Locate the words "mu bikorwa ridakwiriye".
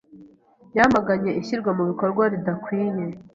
1.77-3.15